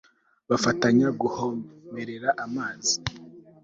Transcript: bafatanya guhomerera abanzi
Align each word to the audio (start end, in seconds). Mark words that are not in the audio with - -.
bafatanya 0.49 1.07
guhomerera 1.21 2.29
abanzi 2.45 2.95